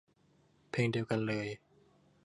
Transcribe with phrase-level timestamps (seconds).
[0.71, 1.47] เพลงเดียวกันเลย